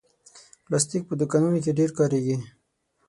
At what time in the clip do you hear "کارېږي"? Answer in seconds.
1.97-2.35